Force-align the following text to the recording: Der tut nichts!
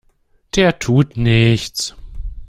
Der 0.55 0.79
tut 0.79 1.15
nichts! 1.15 1.93